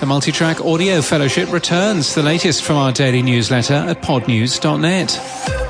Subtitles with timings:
[0.00, 5.69] The Multitrack Audio Fellowship returns, the latest from our daily newsletter at podnews.net.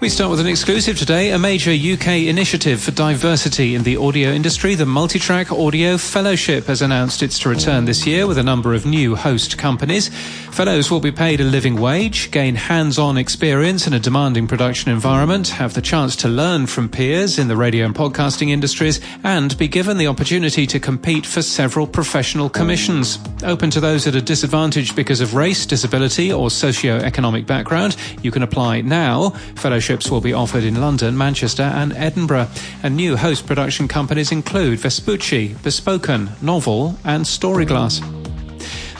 [0.00, 4.30] We start with an exclusive today, a major UK initiative for diversity in the audio
[4.30, 4.74] industry.
[4.74, 8.84] The Multitrack Audio Fellowship has announced it's to return this year with a number of
[8.84, 10.08] new host companies.
[10.52, 15.48] Fellows will be paid a living wage, gain hands-on experience in a demanding production environment,
[15.48, 19.68] have the chance to learn from peers in the radio and podcasting industries, and be
[19.68, 23.18] given the opportunity to compete for several professional commissions.
[23.42, 27.96] Open to those at a disadvantage because of race, disability, or socio-economic background.
[28.22, 29.30] You can apply now.
[29.56, 32.48] Fellowship will be offered in London, Manchester, and Edinburgh.
[32.82, 38.02] And new host production companies include Vespucci, Bespoken, Novel, and Storyglass.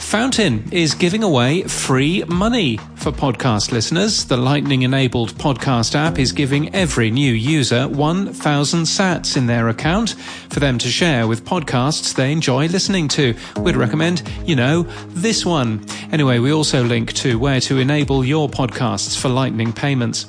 [0.05, 4.25] Fountain is giving away free money for podcast listeners.
[4.25, 10.11] The Lightning enabled podcast app is giving every new user 1,000 sats in their account
[10.49, 13.35] for them to share with podcasts they enjoy listening to.
[13.57, 15.83] We'd recommend, you know, this one.
[16.11, 20.27] Anyway, we also link to where to enable your podcasts for Lightning payments.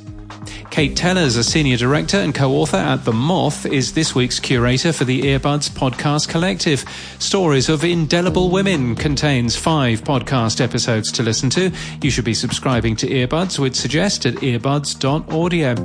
[0.77, 5.06] Kate Tellers, a senior director and co-author at The Moth, is this week's curator for
[5.06, 6.84] the Earbuds Podcast Collective.
[7.19, 11.72] Stories of Indelible Women contains five podcast episodes to listen to.
[12.02, 15.77] You should be subscribing to Earbuds, we'd suggest at earbuds.audio.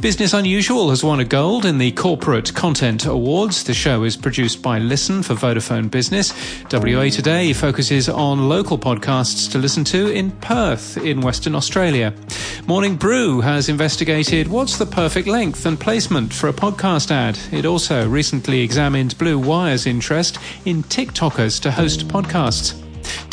[0.00, 3.62] Business Unusual has won a gold in the Corporate Content Awards.
[3.62, 6.32] The show is produced by Listen for Vodafone Business.
[6.72, 12.12] WA Today focuses on local podcasts to listen to in Perth, in Western Australia.
[12.68, 17.38] Morning Brew has investigated what's the perfect length and placement for a podcast ad.
[17.52, 22.85] It also recently examined Blue Wire's interest in TikTokers to host podcasts.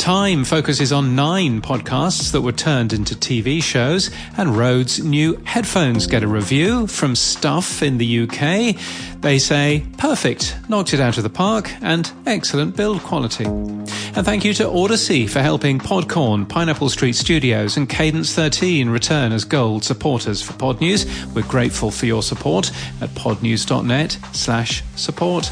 [0.04, 6.06] Time focuses on nine podcasts that were turned into TV shows, and RØDE's new headphones
[6.06, 8.76] get a review from Stuff in the UK.
[9.22, 13.46] They say, perfect, knocked it out of the park, and excellent build quality.
[13.46, 19.32] And thank you to Audacy for helping Podcorn, Pineapple Street Studios, and Cadence 13 return
[19.32, 21.06] as gold supporters for Podnews.
[21.34, 22.70] We're grateful for your support
[23.00, 25.50] at podnews.net slash support.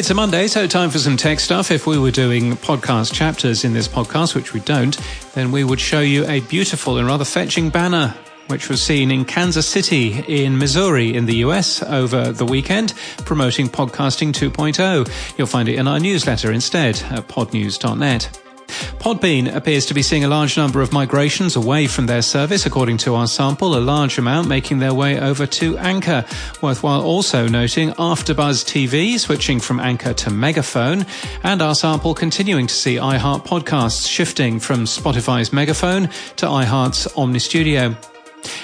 [0.00, 1.70] It's a Monday, so time for some tech stuff.
[1.70, 4.98] If we were doing podcast chapters in this podcast, which we don't,
[5.34, 8.16] then we would show you a beautiful and rather fetching banner
[8.46, 12.94] which was seen in Kansas City in Missouri in the US over the weekend,
[13.26, 15.36] promoting Podcasting 2.0.
[15.36, 18.49] You'll find it in our newsletter instead at podnews.net.
[18.98, 22.98] Podbean appears to be seeing a large number of migrations away from their service, according
[22.98, 26.24] to our sample, a large amount making their way over to Anchor.
[26.62, 31.06] Worthwhile also noting AfterBuzz TV switching from Anchor to Megaphone,
[31.42, 37.40] and our sample continuing to see iHeart podcasts shifting from Spotify's Megaphone to iHeart's Omny
[37.40, 37.96] Studio.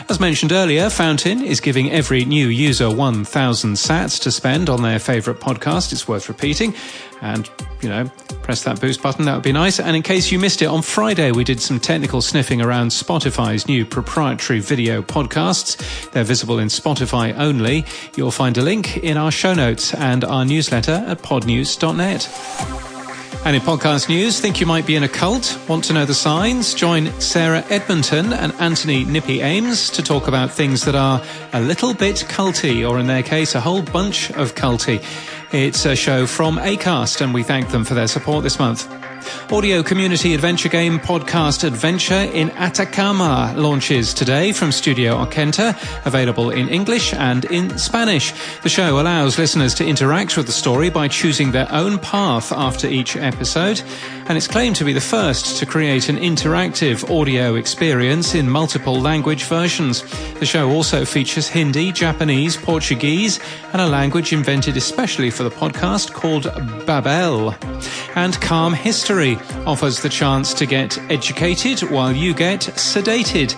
[0.08, 5.00] As mentioned earlier, Fountain is giving every new user 1,000 sats to spend on their
[5.00, 5.92] favourite podcast.
[5.92, 6.74] It's worth repeating.
[7.22, 7.50] And,
[7.82, 8.08] you know,
[8.42, 9.80] press that boost button, that would be nice.
[9.80, 13.66] And in case you missed it, on Friday we did some technical sniffing around Spotify's
[13.66, 16.10] new proprietary video podcasts.
[16.12, 17.84] They're visible in Spotify only.
[18.16, 22.95] You'll find a link in our show notes and our newsletter at podnews.net.
[23.46, 25.56] And in podcast news, think you might be in a cult?
[25.68, 26.74] Want to know the signs?
[26.74, 31.94] Join Sarah Edmonton and Anthony Nippy Ames to talk about things that are a little
[31.94, 35.00] bit culty, or in their case, a whole bunch of culty.
[35.52, 38.90] It's a show from ACAST, and we thank them for their support this month.
[39.52, 45.74] Audio community adventure game podcast Adventure in Atacama launches today from Studio Ochenta,
[46.04, 48.32] available in English and in Spanish.
[48.62, 52.88] The show allows listeners to interact with the story by choosing their own path after
[52.88, 53.82] each episode,
[54.28, 59.00] and it's claimed to be the first to create an interactive audio experience in multiple
[59.00, 60.02] language versions.
[60.40, 63.38] The show also features Hindi, Japanese, Portuguese,
[63.72, 66.44] and a language invented especially for the podcast called
[66.86, 67.54] Babel.
[68.16, 73.54] And Calm History offers the chance to get educated while you get sedated.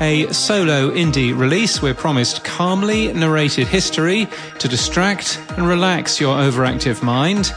[0.00, 4.26] A solo indie release, we're promised calmly narrated history
[4.58, 7.52] to distract and relax your overactive mind.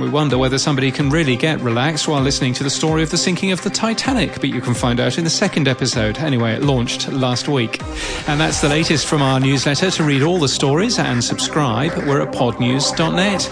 [0.00, 3.16] We wonder whether somebody can really get relaxed while listening to the story of the
[3.16, 6.18] sinking of the Titanic, but you can find out in the second episode.
[6.18, 7.80] Anyway, it launched last week.
[8.28, 9.90] And that's the latest from our newsletter.
[9.92, 13.50] To read all the stories and subscribe, we're at podnews.net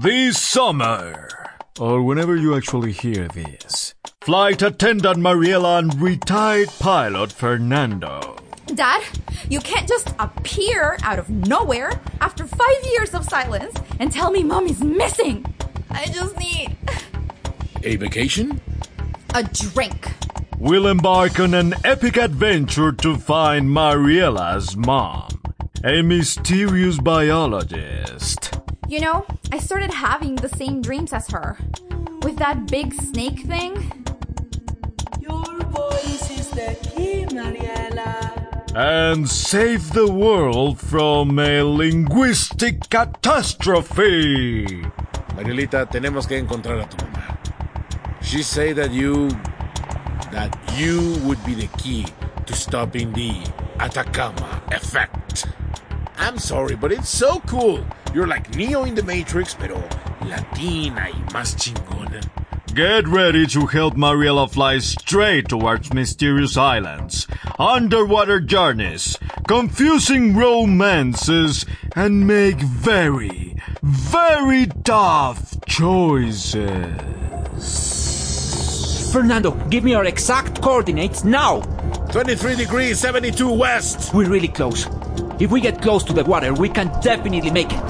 [0.00, 1.28] this summer,
[1.78, 8.47] or whenever you actually hear this, flight attendant Mariela and retired pilot Fernando.
[8.74, 9.02] Dad,
[9.48, 14.42] you can't just appear out of nowhere after five years of silence and tell me
[14.42, 15.44] mommy's missing.
[15.90, 16.76] I just need.
[17.82, 18.60] A vacation?
[19.34, 20.12] A drink.
[20.58, 25.40] We'll embark on an epic adventure to find Mariela's mom,
[25.84, 28.58] a mysterious biologist.
[28.88, 31.58] You know, I started having the same dreams as her.
[32.22, 34.04] With that big snake thing.
[35.20, 37.67] Your voice is the key, Mariela.
[38.78, 44.84] And save the world from a linguistic catastrophe.
[45.34, 47.36] Marielita, tenemos que encontrar a tu mamá.
[48.22, 49.30] She said that you
[50.30, 52.06] that you would be the key
[52.46, 53.42] to stopping the
[53.80, 55.48] Atacama effect.
[56.16, 57.84] I'm sorry, but it's so cool.
[58.14, 59.82] You're like Neo in the Matrix, pero
[60.22, 62.22] latina y más chingona.
[62.78, 67.26] Get ready to help Mariela fly straight towards mysterious islands,
[67.58, 71.66] underwater journeys, confusing romances,
[71.96, 76.62] and make very, very tough choices.
[79.12, 81.62] Fernando, give me your exact coordinates now!
[82.10, 84.14] 23 degrees, 72 west.
[84.14, 84.86] We're really close.
[85.38, 87.80] If we get close to the water, we can definitely make it.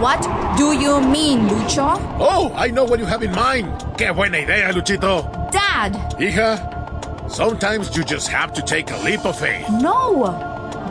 [0.00, 0.20] What
[0.58, 1.96] do you mean, Lucho?
[2.18, 3.66] Oh, I know what you have in mind.
[3.96, 5.50] Qué buena idea, Luchito.
[5.52, 5.92] Dad!
[6.18, 9.66] Hija, sometimes you just have to take a leap of faith.
[9.70, 10.26] No!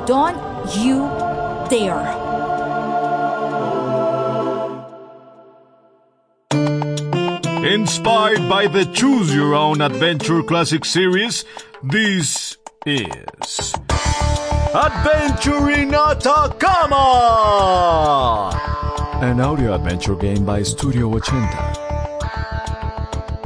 [0.08, 0.38] Don't
[0.78, 1.10] you
[1.70, 2.28] dare!
[7.68, 11.44] Inspired by the Choose Your Own Adventure Classic series,
[11.84, 13.74] this is
[14.74, 16.92] Adventure in Atacama!
[19.22, 21.32] An audio adventure game by Studio 80.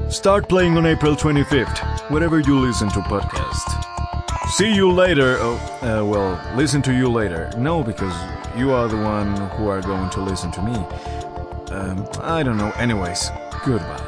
[0.10, 3.72] Start playing on April 25th, wherever you listen to podcasts.
[4.52, 5.38] See you later.
[5.40, 7.50] Oh, uh, well, listen to you later.
[7.58, 8.14] No, because
[8.58, 10.76] you are the one who are going to listen to me.
[11.74, 12.72] Um, I don't know.
[12.72, 13.32] Anyways,
[13.64, 14.01] goodbye.